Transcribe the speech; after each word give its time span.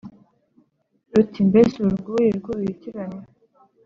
Ruti 1.11 1.39
"mbese 1.49 1.75
uru 1.79 1.95
rwiri 2.01 2.29
rw' 2.39 2.49
uruhitirane, 2.51 3.21